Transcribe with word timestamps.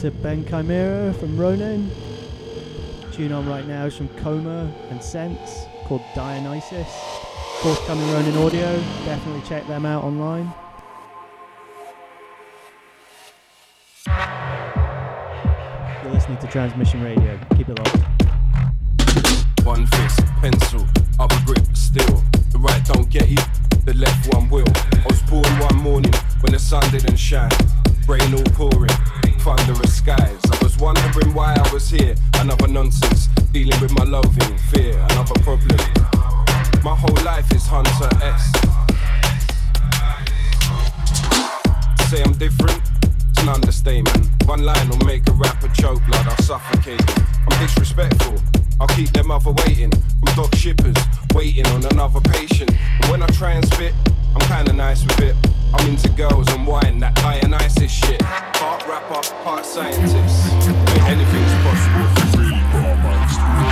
to 0.00 0.10
Ben 0.10 0.46
Chimera 0.46 1.12
from 1.12 1.36
Ronin. 1.36 1.90
Tune 3.12 3.32
on 3.32 3.46
right 3.46 3.66
now 3.66 3.84
is 3.84 3.94
from 3.94 4.08
Coma 4.20 4.72
and 4.88 5.02
Sense 5.02 5.66
called 5.84 6.00
Dionysus. 6.14 6.88
Forthcoming 7.60 8.10
Ronin 8.10 8.34
audio. 8.38 8.80
Definitely 9.04 9.42
check 9.46 9.66
them 9.66 9.84
out 9.84 10.02
online. 10.02 10.50
You're 16.02 16.14
listening 16.14 16.38
to 16.38 16.46
Transmission 16.46 17.02
Radio. 17.02 17.38
Keep 17.58 17.68
it 17.68 17.78
locked. 17.78 17.98
One 19.64 19.84
fist, 19.84 20.20
pencil, 20.40 20.86
other 21.18 21.36
grip, 21.44 21.76
still. 21.76 22.24
The 22.52 22.58
right 22.58 22.82
don't 22.86 23.10
get 23.10 23.28
you, 23.28 23.36
the 23.84 23.92
left 23.92 24.32
one 24.32 24.48
will. 24.48 24.64
I 24.66 25.04
was 25.06 25.20
born 25.24 25.44
one 25.58 25.76
morning 25.76 26.14
when 26.40 26.52
the 26.52 26.58
sun 26.58 26.90
didn't 26.90 27.16
shine. 27.16 27.50
Rain 28.08 28.32
all 28.32 28.42
pouring 28.54 28.88
thunderous 29.40 29.96
skies. 29.96 30.38
I 30.52 30.58
was 30.62 30.76
wondering 30.78 31.32
why 31.32 31.54
I 31.54 31.72
was 31.72 31.88
here. 31.88 32.14
Another 32.34 32.68
nonsense, 32.68 33.28
dealing 33.52 33.80
with 33.80 33.92
my 33.96 34.04
loving 34.04 34.58
fear, 34.70 34.98
another 35.10 35.38
problem. 35.40 35.78
My 36.84 36.94
whole 36.94 37.24
life 37.24 37.50
is 37.52 37.66
Hunter 37.66 38.10
S. 38.22 38.52
Say 42.10 42.22
I'm 42.22 42.34
different, 42.34 42.82
it's 43.30 43.42
an 43.42 43.48
understatement. 43.48 44.28
One 44.44 44.62
line 44.62 44.88
will 44.90 45.04
make 45.06 45.26
a 45.28 45.32
rapper 45.32 45.68
choke 45.68 46.04
blood, 46.06 46.26
I'll 46.26 46.42
suffocate. 46.42 47.00
I'm 47.48 47.58
disrespectful, 47.64 48.36
I'll 48.78 48.88
keep 48.88 49.10
them 49.12 49.30
other 49.30 49.52
waiting. 49.64 49.92
I'm 49.94 50.34
doc 50.34 50.54
shippers, 50.54 50.96
waiting 51.34 51.66
on 51.68 51.86
another 51.86 52.20
patient. 52.20 52.70
And 53.00 53.10
when 53.10 53.22
I 53.22 53.26
try 53.28 53.52
and 53.52 53.64
spit, 53.72 53.94
I'm 54.34 54.46
kinda 54.48 54.74
nice 54.74 55.02
with 55.02 55.20
it. 55.20 55.36
I'm 55.72 55.88
into 55.88 56.08
girls 56.10 56.48
and 56.48 56.66
wine, 56.66 56.98
that 57.00 57.14
Dionysus 57.16 57.90
shit. 57.90 58.20
Part 58.20 58.86
rapper, 58.86 59.22
part 59.44 59.64
scientist. 59.64 60.52
Anything's 61.06 61.54
possible 61.62 62.08
for 62.32 62.42
you. 63.64 63.69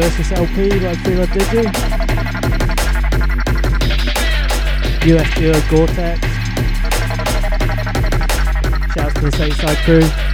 Versus 0.00 0.32
LP 0.32 0.70
Free 1.04 1.14
Love 1.14 1.28
Digi. 1.28 1.64
US 5.12 5.34
duo 5.34 5.60
Goreteks. 5.68 6.26
Shouts 8.94 9.14
to 9.14 9.20
the 9.20 9.30
Stateside 9.30 9.76
crew. 9.84 10.29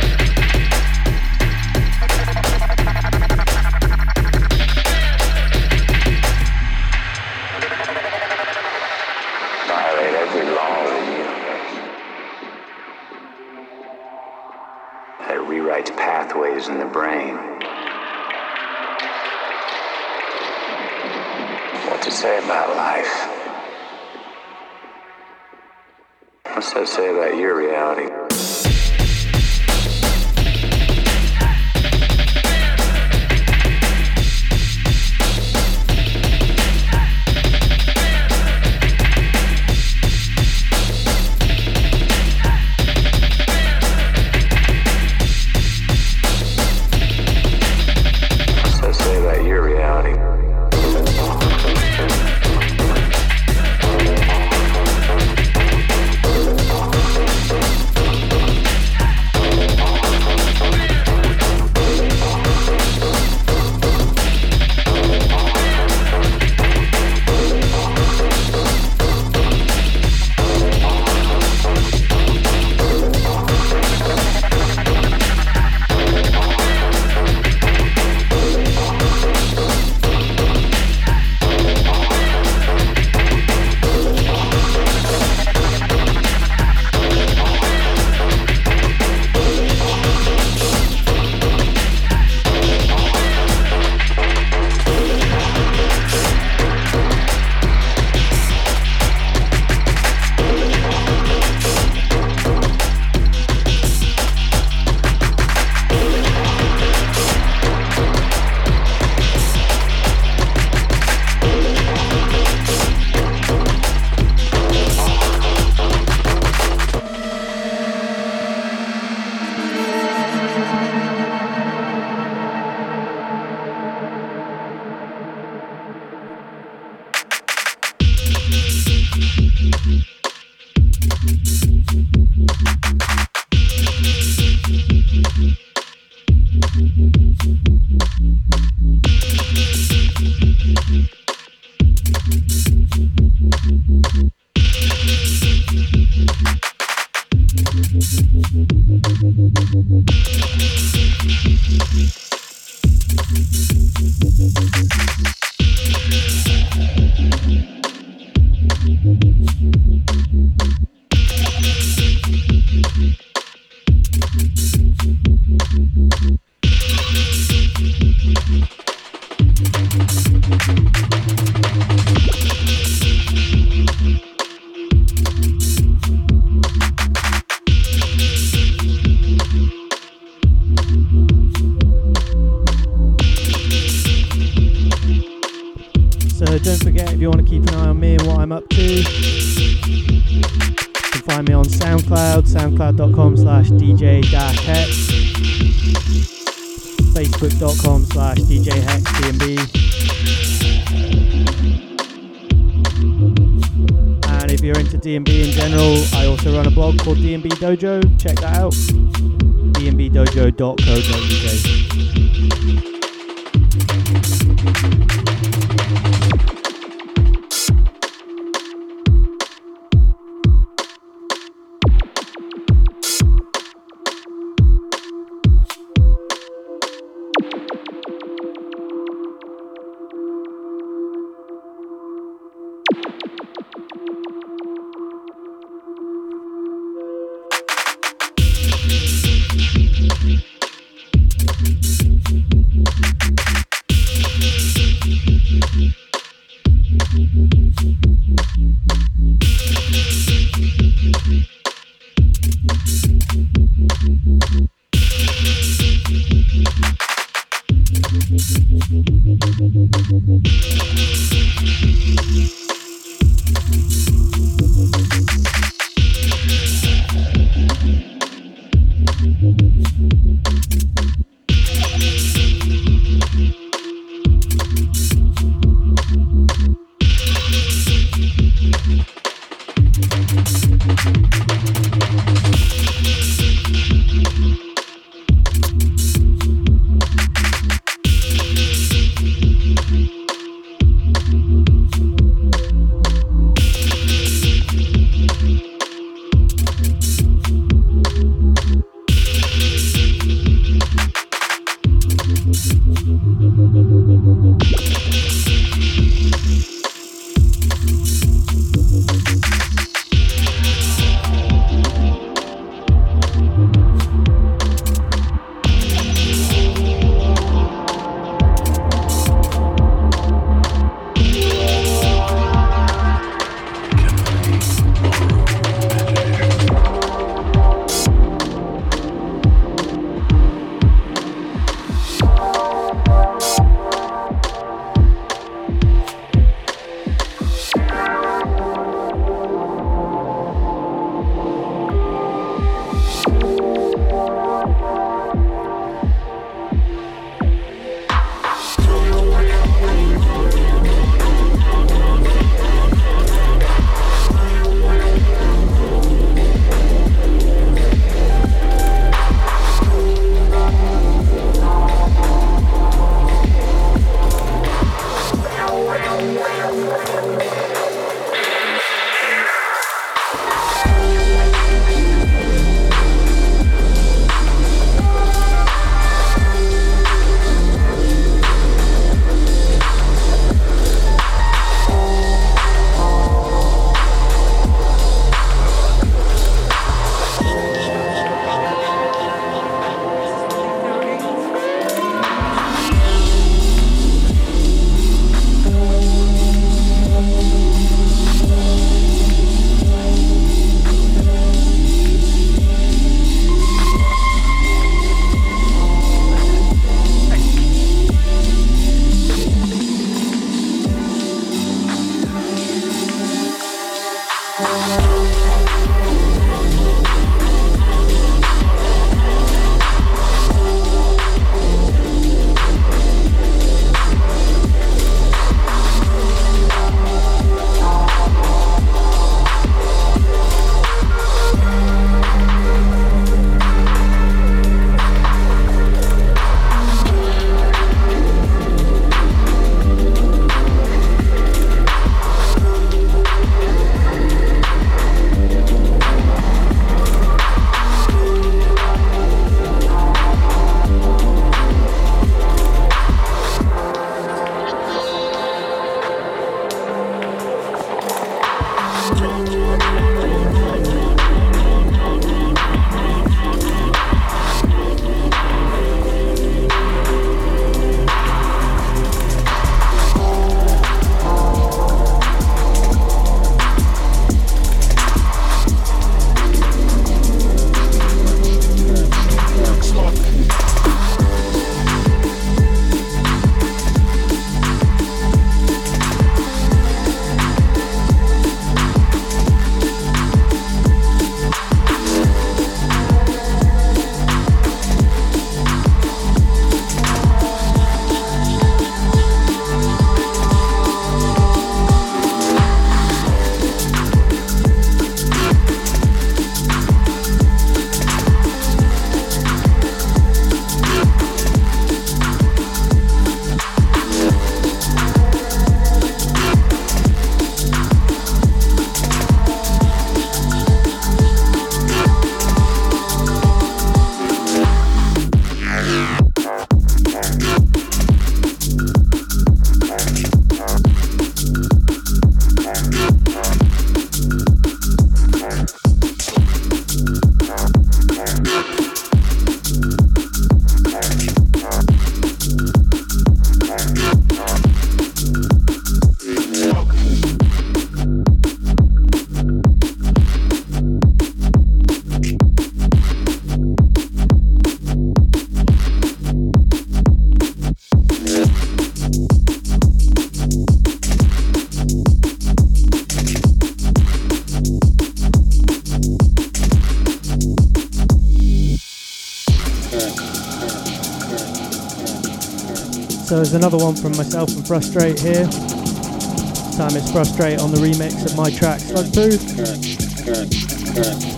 So 573.37 573.43
there's 573.43 573.53
another 573.53 573.77
one 573.77 573.95
from 573.95 574.17
myself 574.17 574.49
and 574.57 574.67
Frustrate 574.67 575.21
here. 575.21 575.45
This 575.45 576.77
time 576.79 576.97
it's 576.97 577.13
Frustrate 577.13 577.61
on 577.61 577.71
the 577.71 577.77
remix 577.77 578.25
of 578.25 578.35
my 578.35 578.49
track 578.49 578.81
Slugproof. 578.81 579.37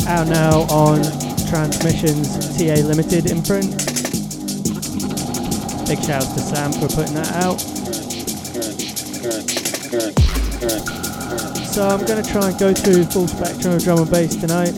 Out 0.06 0.28
now 0.28 0.60
on 0.70 1.02
Transmissions 1.50 2.38
TA 2.56 2.86
Limited 2.86 3.26
imprint. 3.26 3.74
Big 5.88 5.98
shout 6.06 6.22
out 6.22 6.34
to 6.34 6.40
Sam 6.40 6.70
for 6.70 6.86
putting 6.86 7.14
that 7.14 7.34
out. 7.34 7.58
So 11.66 11.88
I'm 11.88 12.06
going 12.06 12.22
to 12.22 12.30
try 12.30 12.50
and 12.50 12.58
go 12.60 12.72
through 12.72 13.06
full 13.06 13.26
spectrum 13.26 13.74
of 13.74 13.82
drum 13.82 13.98
and 13.98 14.10
bass 14.12 14.36
tonight. 14.36 14.70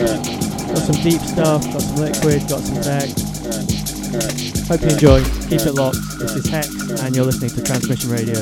Got 0.00 0.78
some 0.78 1.02
deep 1.02 1.20
stuff, 1.20 1.62
got 1.62 1.82
some 1.82 1.96
liquid, 1.96 2.48
got 2.48 2.60
some 2.60 2.80
tech. 2.80 3.23
Hope 4.66 4.80
you 4.80 4.88
enjoy. 4.88 5.22
Keep 5.48 5.60
it 5.60 5.72
locked. 5.74 5.98
This 6.18 6.36
is 6.36 6.46
Hex, 6.46 6.68
and 7.02 7.14
you're 7.14 7.26
listening 7.26 7.50
to 7.50 7.62
Transmission 7.62 8.10
Radio. 8.10 8.40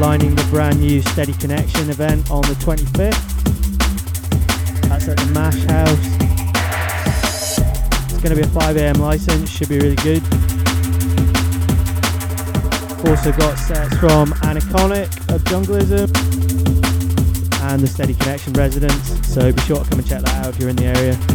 Headlining 0.00 0.34
the 0.34 0.50
brand 0.50 0.80
new 0.80 1.02
Steady 1.02 1.34
Connection 1.34 1.90
event 1.90 2.30
on 2.30 2.40
the 2.42 2.54
25th. 2.54 3.12
That's 4.88 5.08
at 5.08 5.18
the 5.18 5.26
Mash 5.26 5.62
House. 5.64 6.06
It's 8.04 8.22
going 8.22 8.34
to 8.34 8.36
be 8.36 8.40
a 8.40 8.46
5am 8.46 8.96
license, 8.96 9.50
should 9.50 9.68
be 9.68 9.78
really 9.78 9.96
good. 9.96 10.22
Also 13.06 13.30
got 13.32 13.58
sets 13.58 13.94
from 13.98 14.32
Anaconic 14.42 15.08
of 15.34 15.44
Jungleism 15.44 16.08
and 17.64 17.82
the 17.82 17.86
Steady 17.86 18.14
Connection 18.14 18.54
residents, 18.54 19.28
so 19.28 19.52
be 19.52 19.60
sure 19.62 19.84
to 19.84 19.90
come 19.90 19.98
and 19.98 20.08
check 20.08 20.22
that 20.22 20.34
out 20.36 20.54
if 20.54 20.58
you're 20.58 20.70
in 20.70 20.76
the 20.76 20.86
area. 20.86 21.29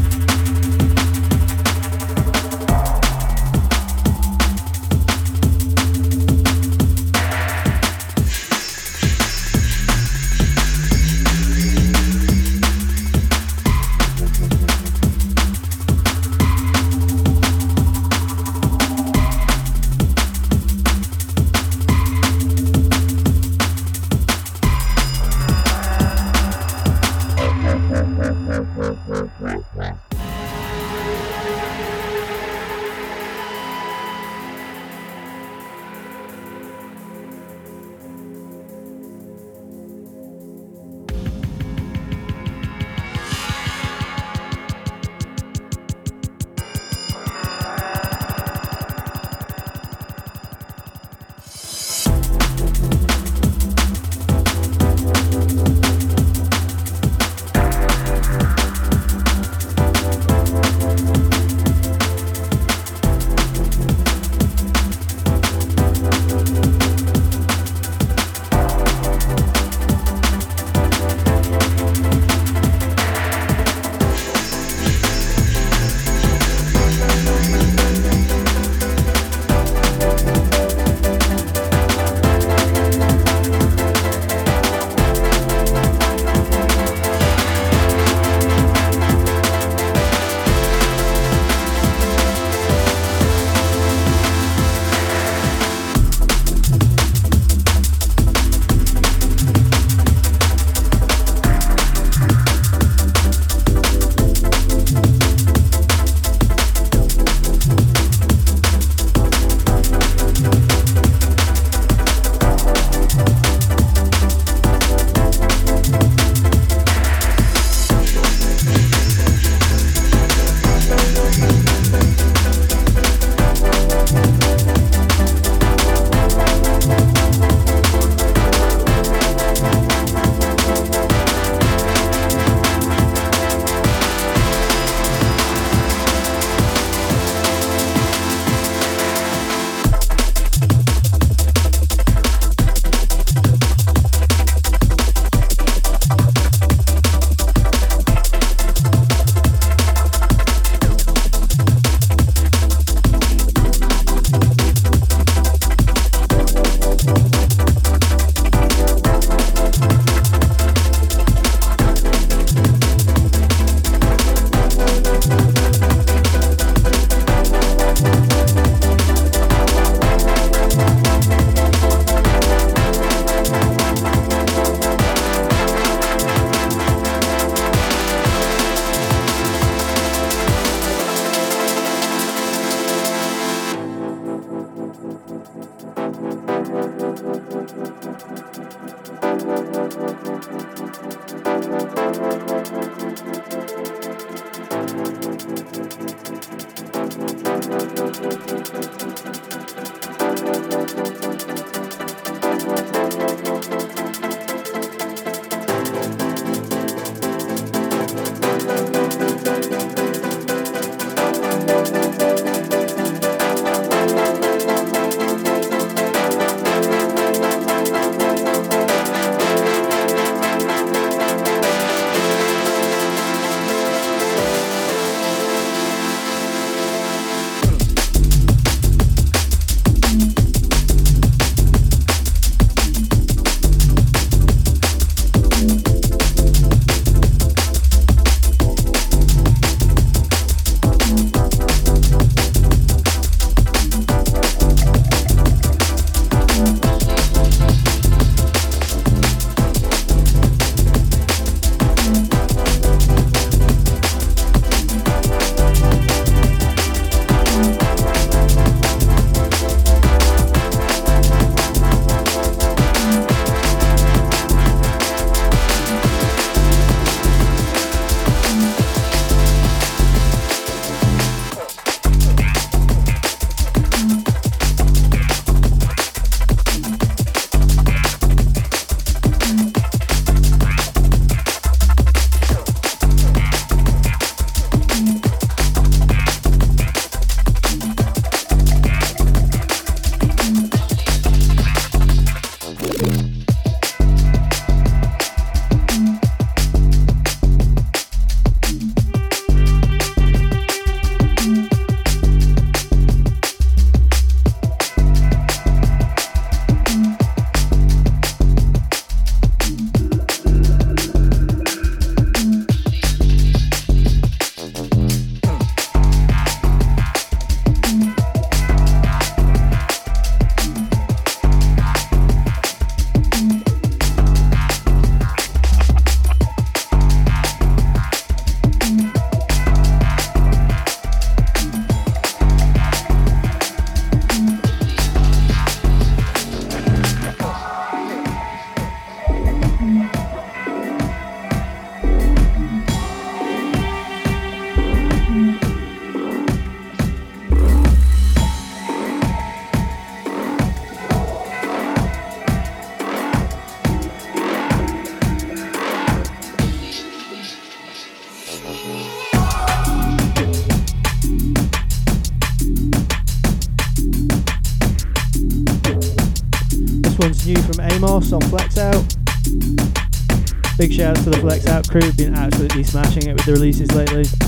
Flexout 371.95 372.17
been 372.17 372.35
absolutely 372.35 372.83
smashing 372.83 373.27
it 373.27 373.35
with 373.35 373.45
the 373.45 373.53
releases 373.53 373.89
lately. 373.93 374.44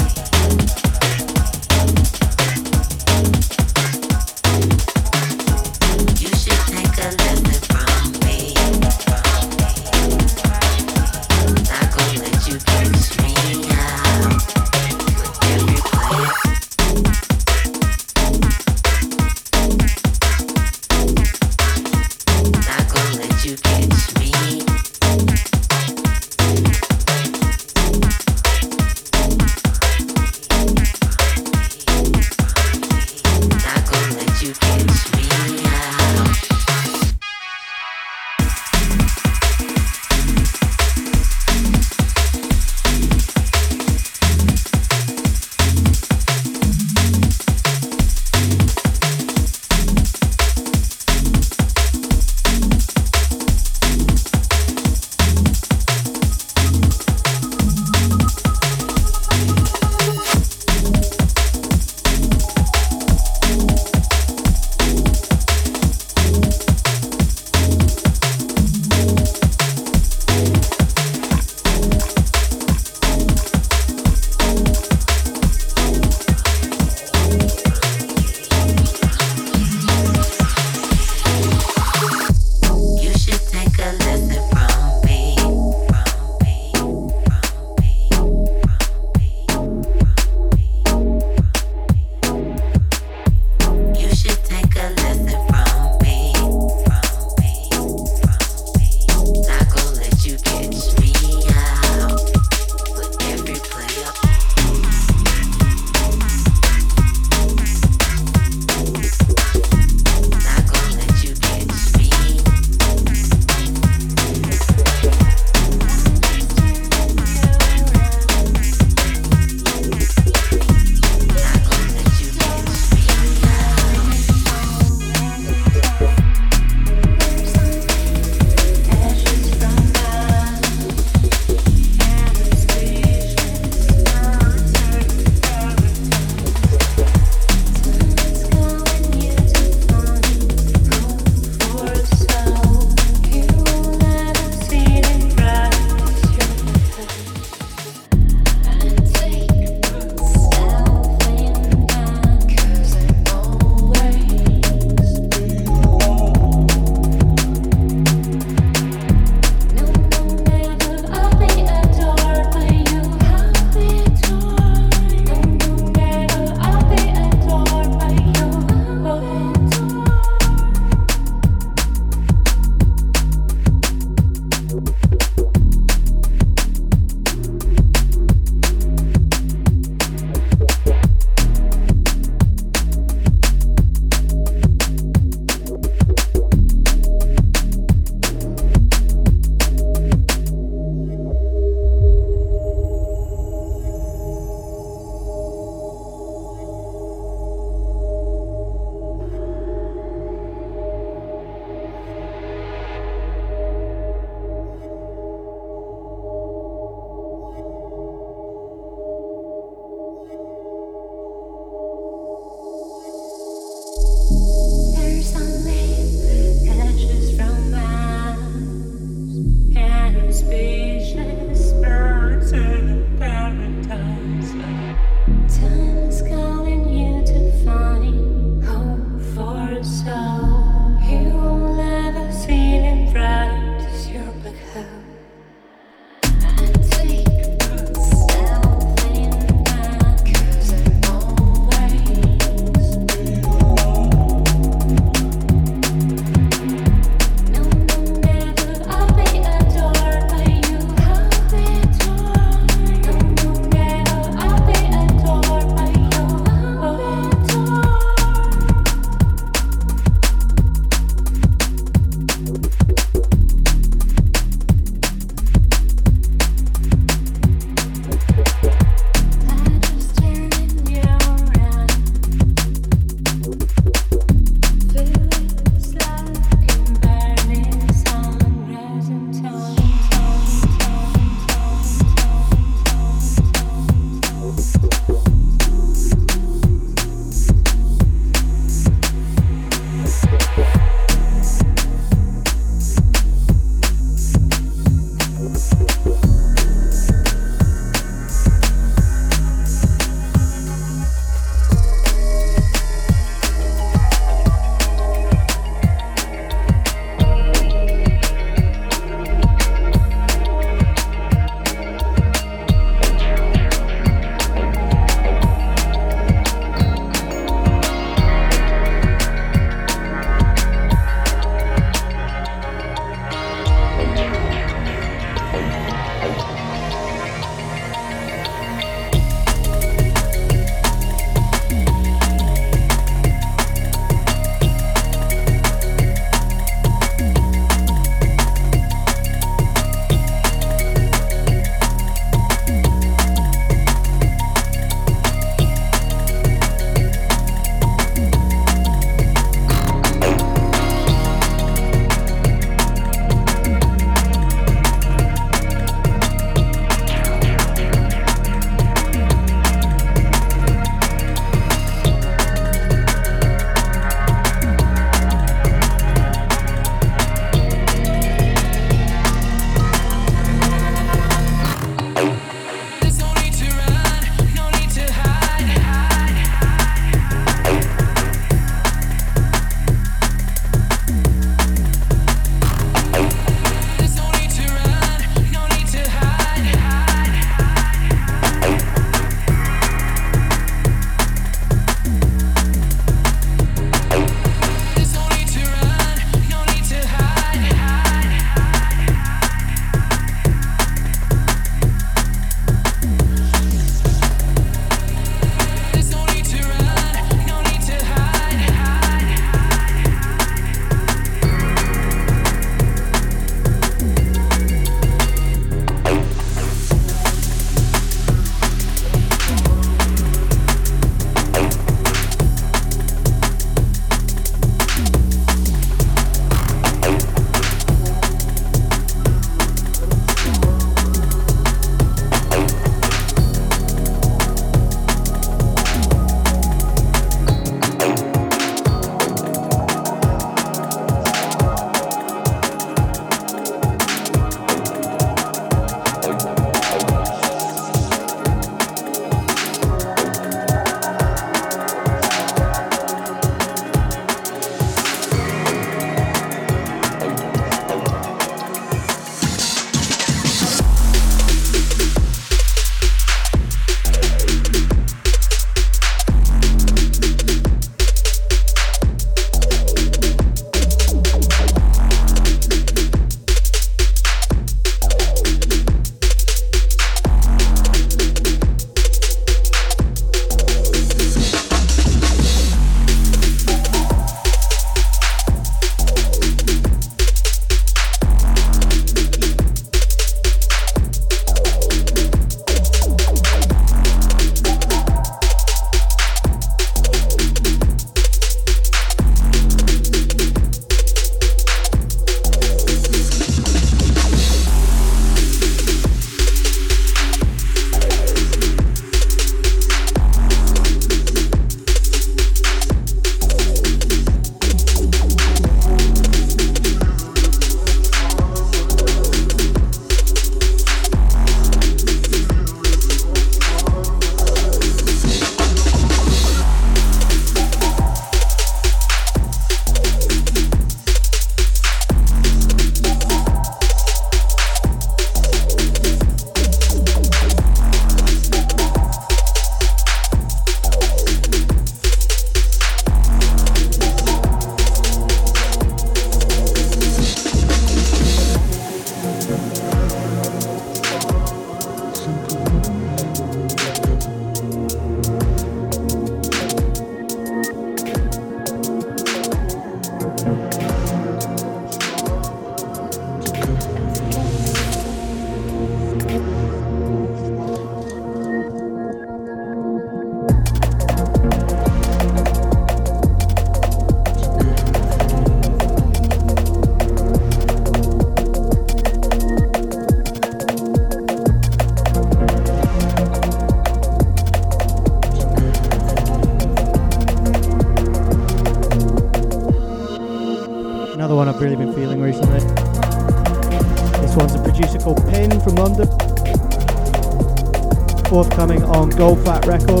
On 599.21 599.35
Goldfat 599.35 599.67
Records. 599.67 600.00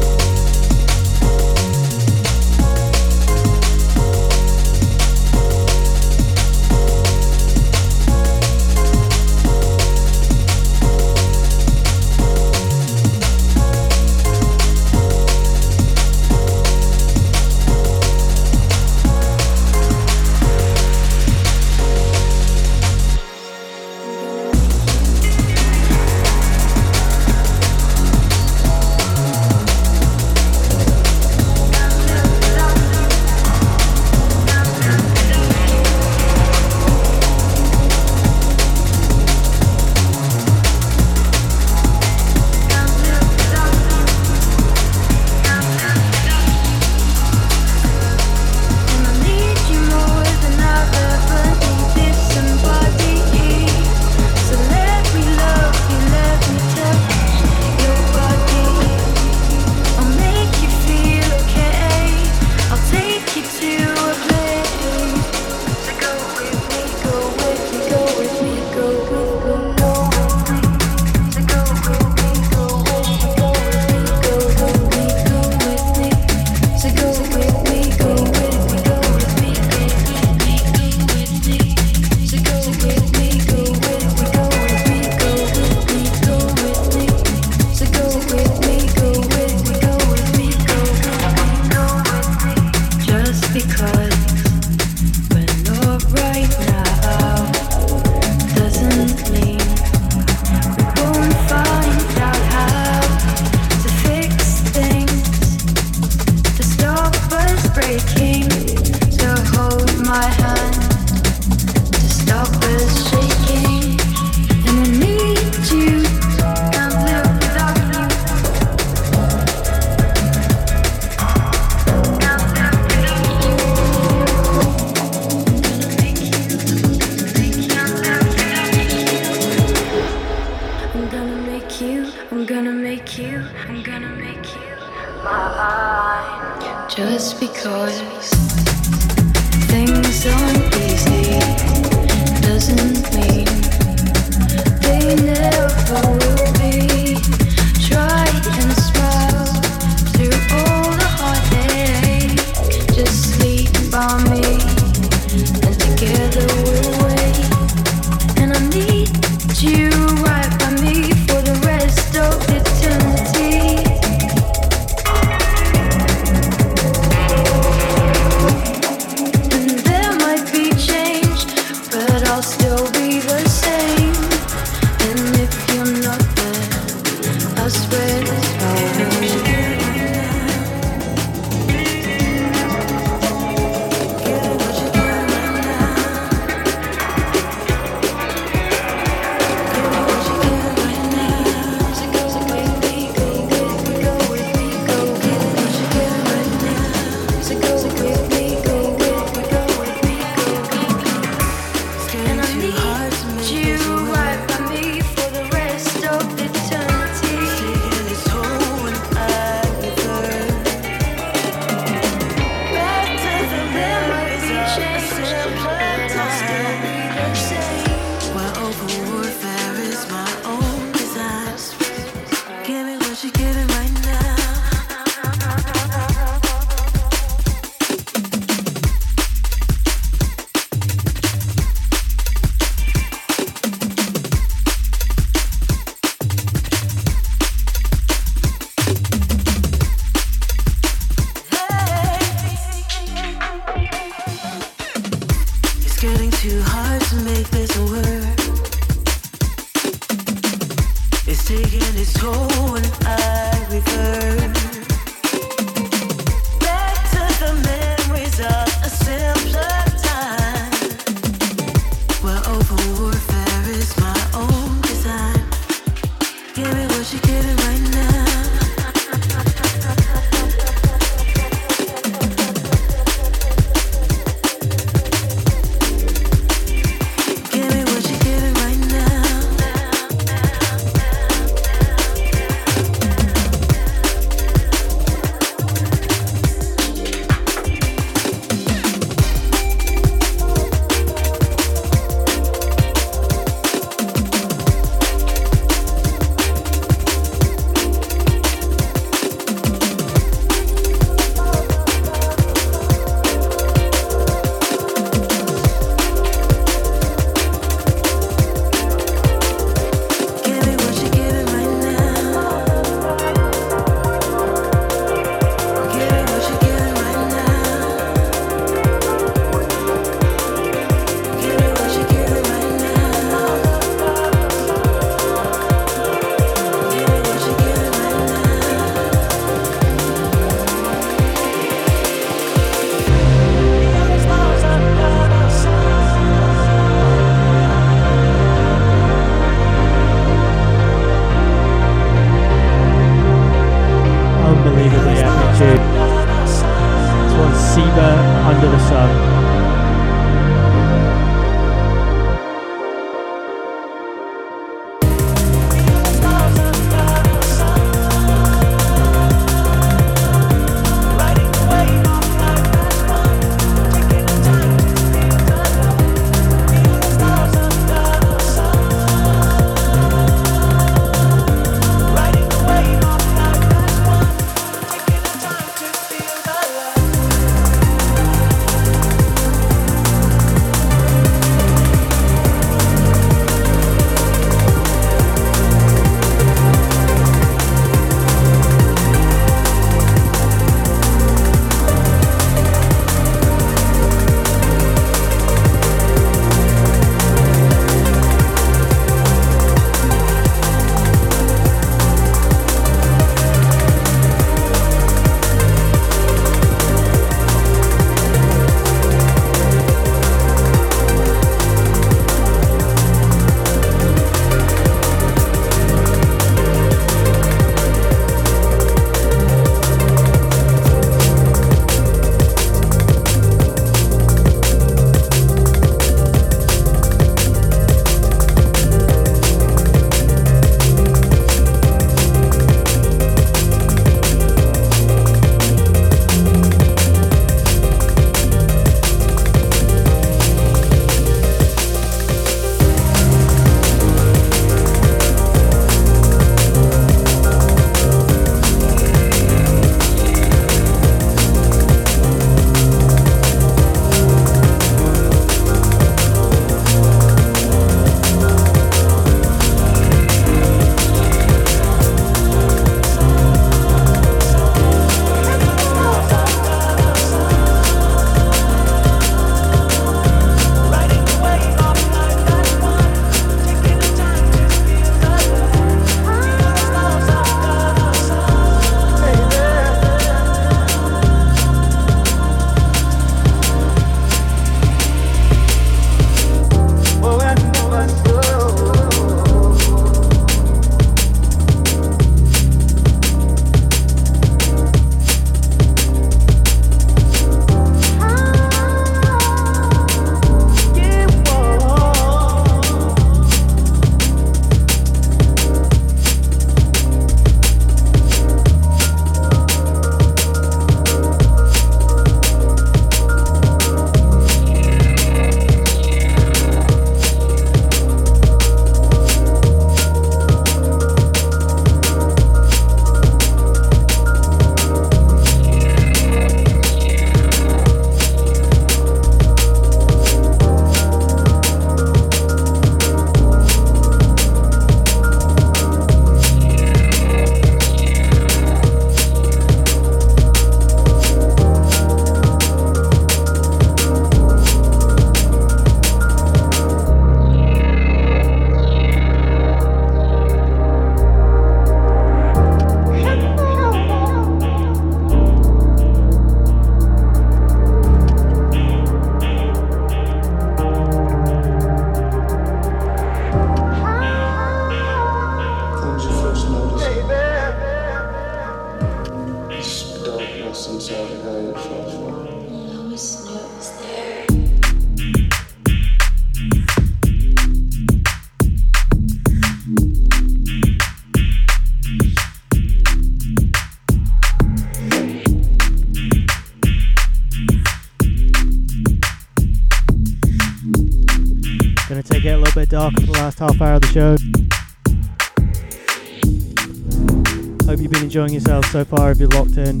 So 598.94 599.04
far 599.04 599.32
if 599.32 599.40
you're 599.40 599.48
locked 599.48 599.76
in. 599.76 600.00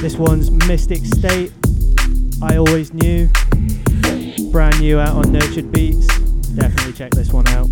This 0.00 0.16
one's 0.16 0.50
Mystic 0.50 1.04
State. 1.04 1.52
I 2.40 2.56
always 2.56 2.94
knew. 2.94 3.28
Brand 4.50 4.80
new 4.80 4.98
out 4.98 5.14
on 5.16 5.30
Nurtured 5.32 5.66
Beatz. 5.66 6.06
Definitely 6.56 6.94
check 6.94 7.10
this 7.10 7.30
one 7.30 7.46
out. 7.48 7.68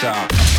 The 0.00 0.08
out. 0.08 0.53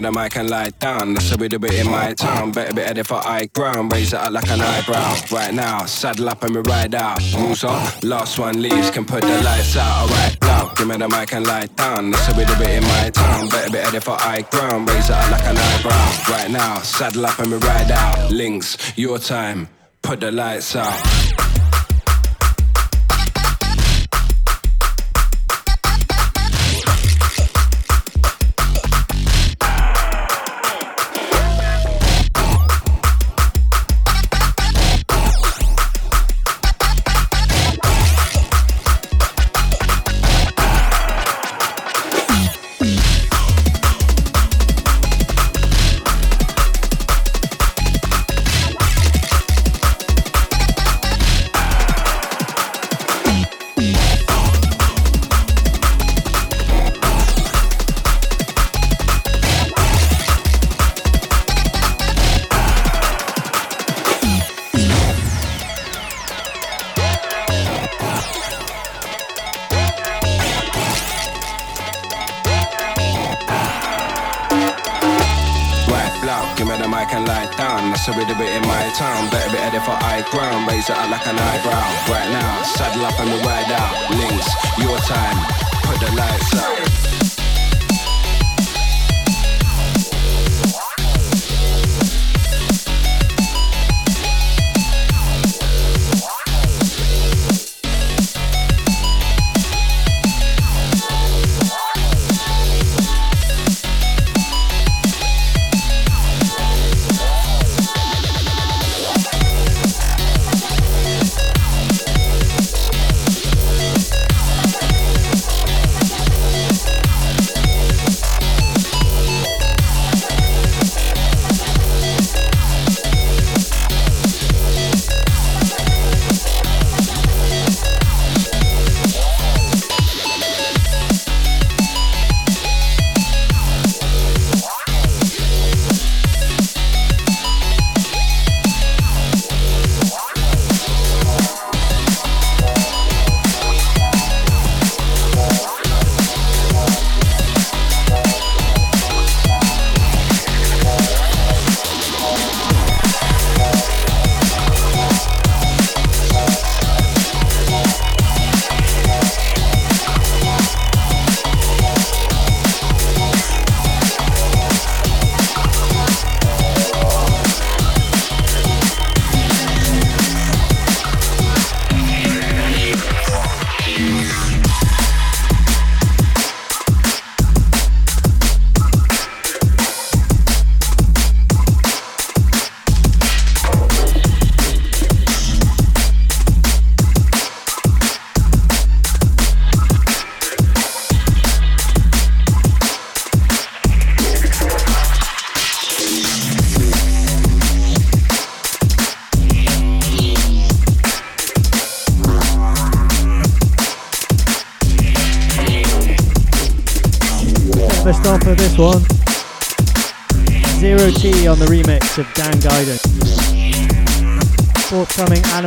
Me 0.00 0.06
the 0.06 0.12
mic 0.12 0.36
and 0.36 0.48
lie 0.48 0.70
down. 0.78 1.12
That's 1.12 1.28
how 1.28 1.36
we 1.36 1.48
do 1.48 1.56
it 1.62 1.74
in 1.74 1.90
my 1.90 2.14
town. 2.14 2.52
Better 2.52 2.72
be 2.72 2.80
ready 2.80 3.02
for 3.02 3.18
high 3.18 3.44
ground. 3.46 3.92
Raise 3.92 4.14
it 4.14 4.18
up 4.18 4.32
like 4.32 4.48
an 4.48 4.62
eyebrow. 4.62 5.14
Right 5.30 5.52
now, 5.52 5.84
saddle 5.84 6.30
up 6.30 6.42
and 6.42 6.54
we 6.54 6.62
ride 6.62 6.94
out. 6.94 7.20
Rules 7.34 7.64
on. 7.64 7.86
Last 8.02 8.38
one 8.38 8.62
leaves 8.62 8.90
can 8.90 9.04
put 9.04 9.20
the 9.20 9.42
lights 9.42 9.76
out. 9.76 10.08
Alright, 10.08 10.38
now 10.40 10.72
give 10.74 10.88
me 10.88 10.96
the 10.96 11.06
mic 11.06 11.34
and 11.34 11.46
lie 11.46 11.66
down. 11.76 12.12
That's 12.12 12.24
how 12.24 12.38
we 12.38 12.46
do 12.46 12.52
it 12.54 12.82
in 12.82 12.82
my 12.82 13.10
town. 13.10 13.50
Better 13.50 13.70
be 13.70 13.78
ready 13.78 14.00
for 14.00 14.16
high 14.16 14.40
ground. 14.40 14.88
Raise 14.88 15.10
it 15.10 15.16
up 15.16 15.30
like 15.32 15.44
an 15.44 15.58
eyebrow. 15.58 16.34
Right 16.34 16.50
now, 16.50 16.78
saddle 16.78 17.26
up 17.26 17.38
and 17.38 17.50
we 17.50 17.58
ride 17.58 17.90
out. 17.90 18.32
Links, 18.32 18.96
your 18.96 19.18
time. 19.18 19.68
Put 20.00 20.20
the 20.20 20.32
lights 20.32 20.76
out. 20.76 21.19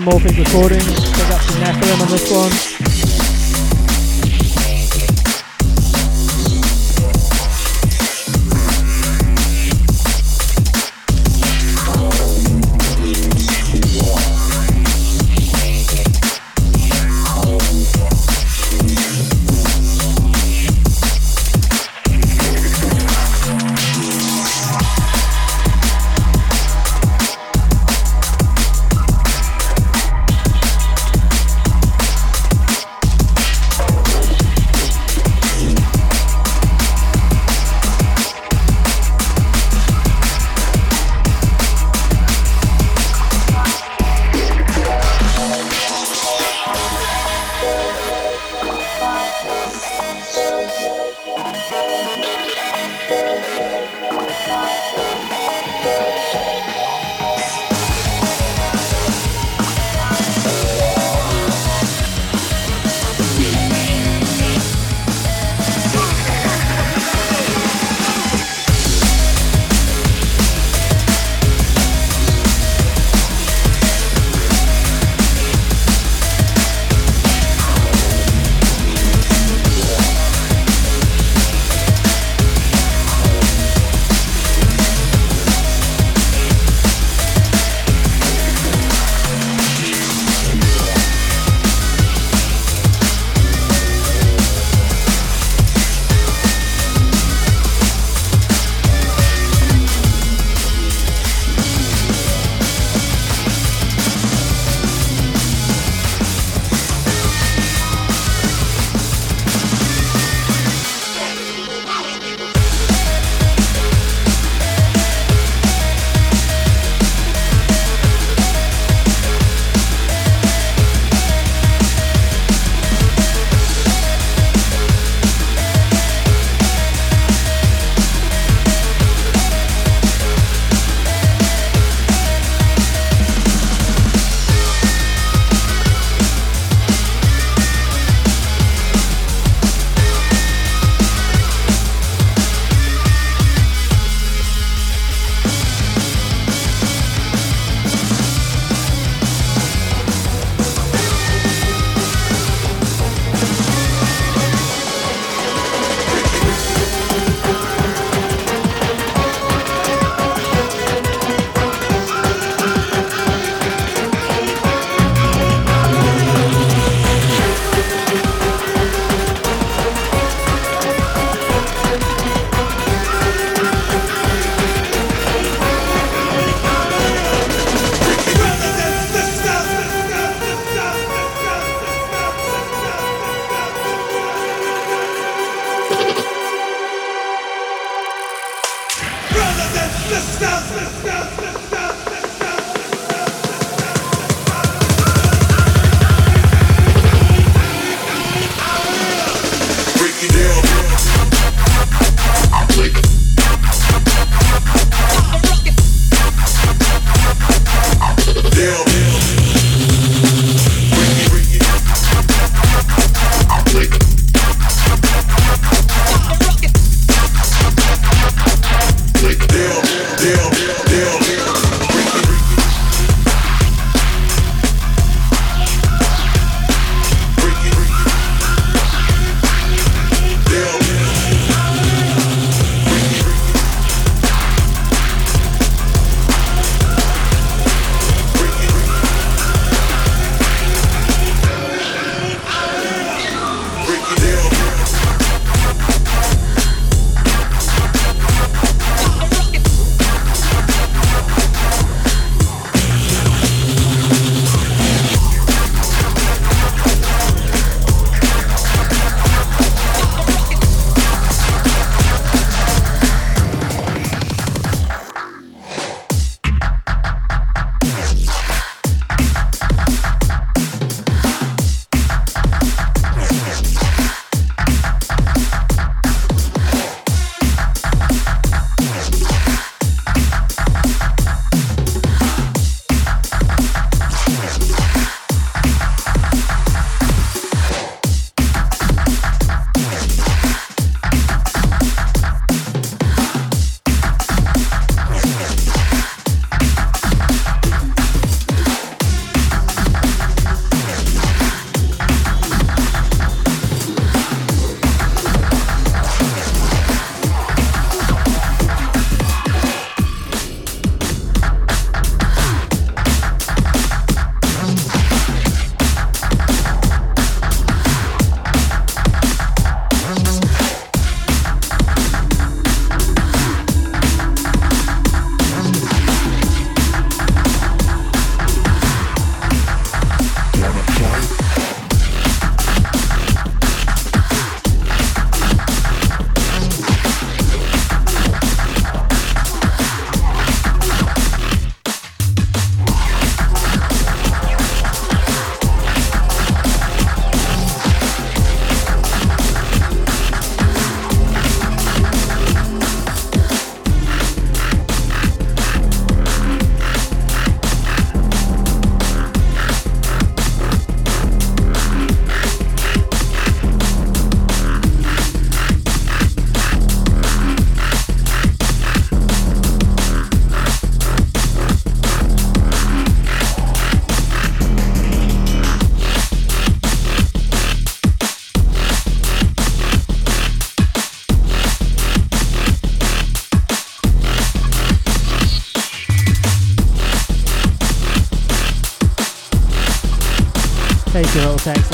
Anamorphic 0.03 0.37
recordings. 0.37 1.11
Pick 1.11 1.31
up 1.31 1.41
some 1.41 1.61
Nephilim 1.61 2.01
on 2.01 2.11
this 2.11 2.29
one. 2.29 2.72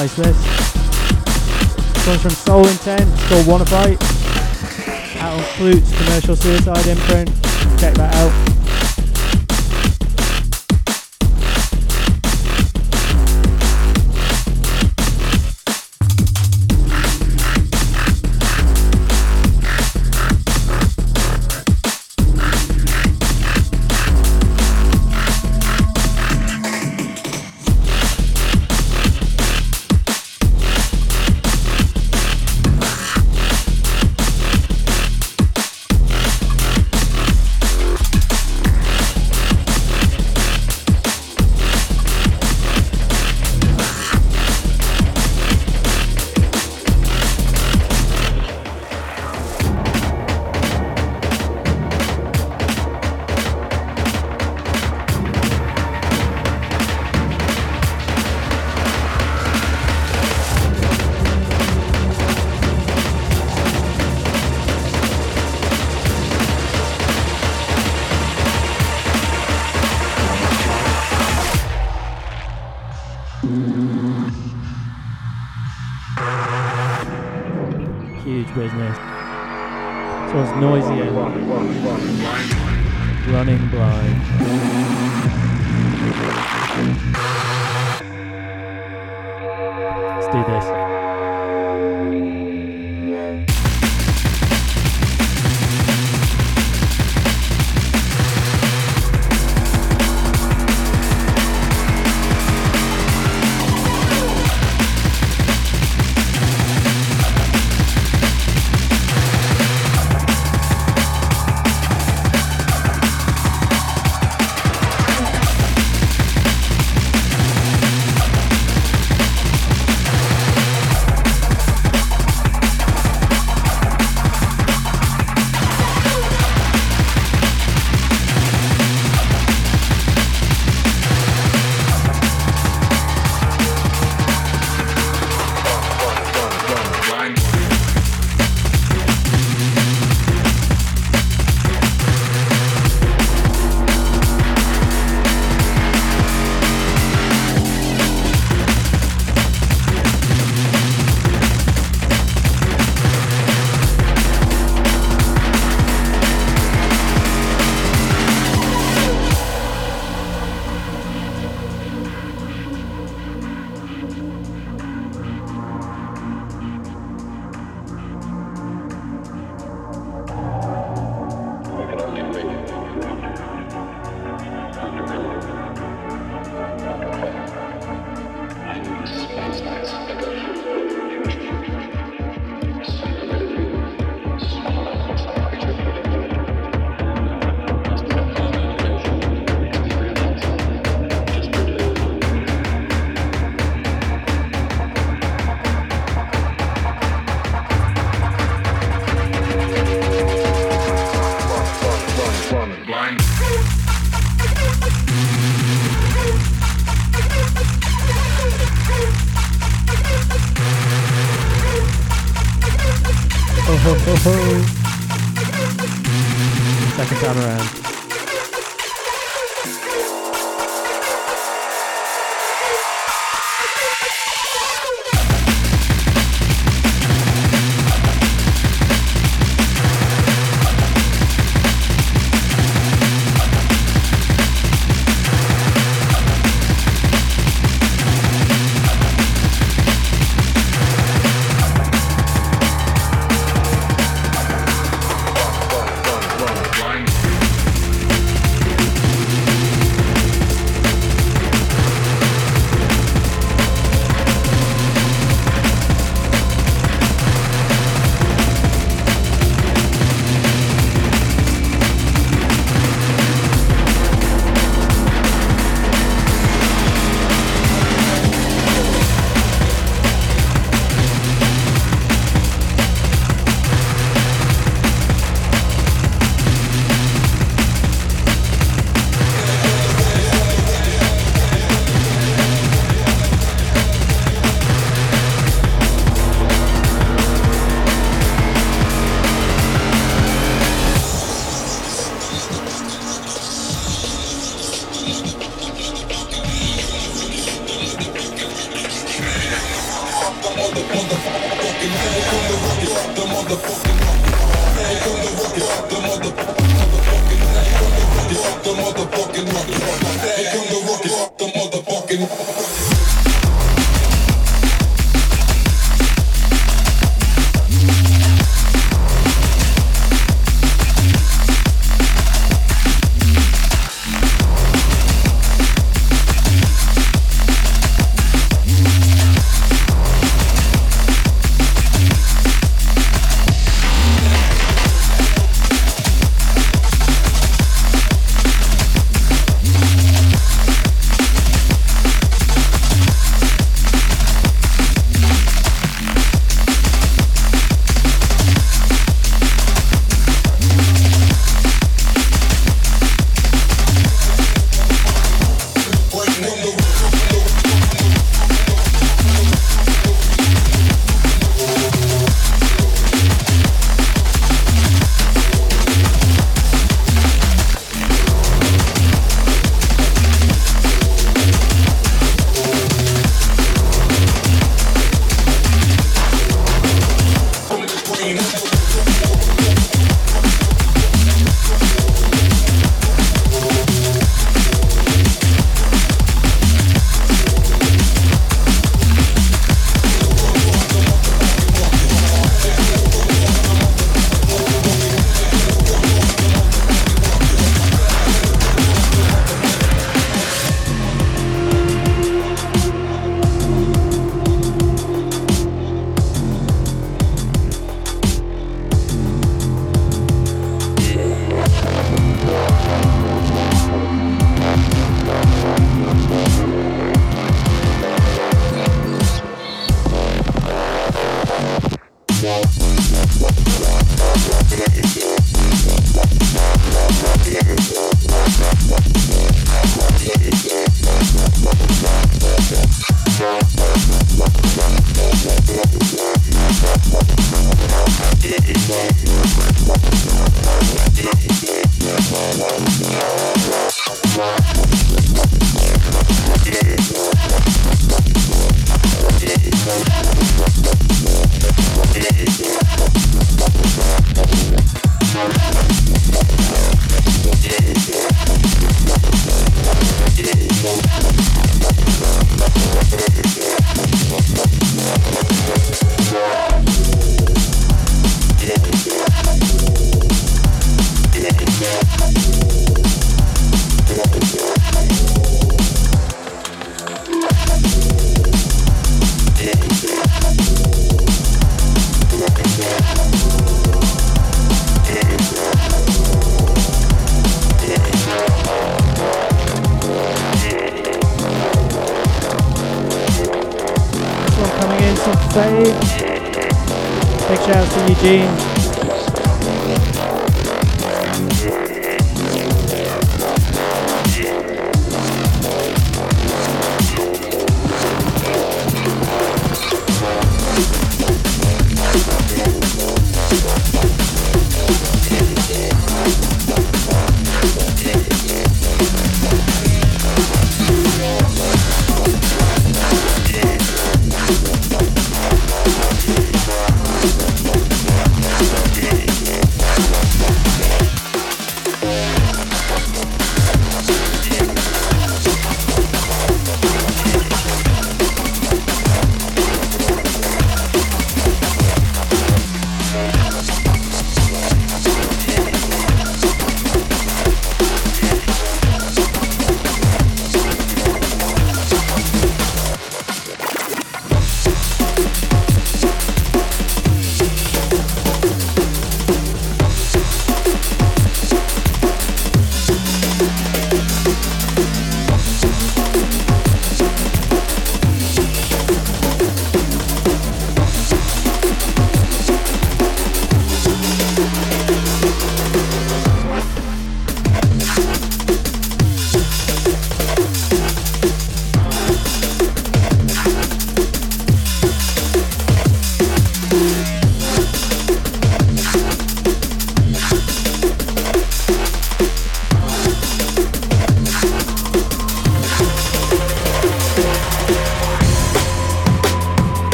Slice 0.00 0.16
this. 0.16 2.06
One's 2.06 2.22
from 2.22 2.30
Soul 2.30 2.66
Intent, 2.66 3.20
called 3.28 3.46
Wanna 3.46 3.66
Fight. 3.66 4.02
Out 5.20 5.34
on 5.34 5.44
Klute's 5.56 5.94
Commercial 5.94 6.36
Suicide 6.36 6.86
imprint. 6.86 7.28
Check 7.78 7.92
that 7.96 8.14
out. 8.14 8.39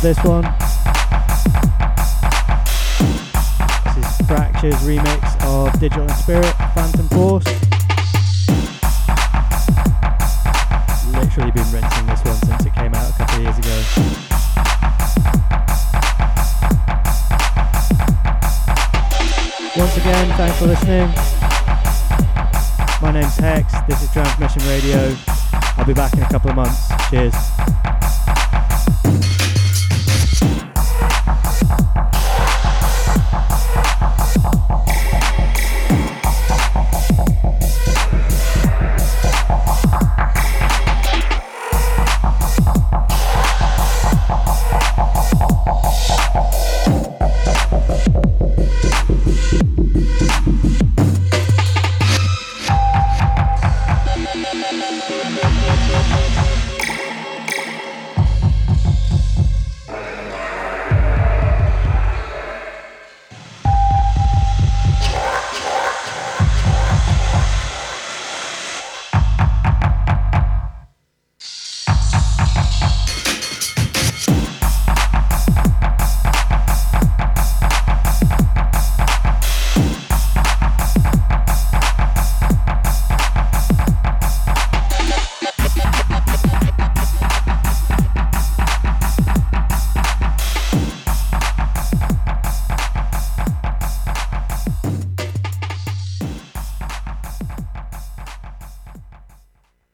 This 0.00 0.18
one. 0.24 0.59